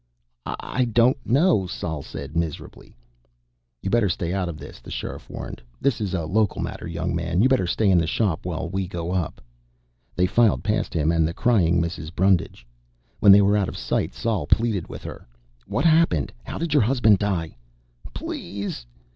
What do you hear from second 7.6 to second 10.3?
stay in the shop while we go up." They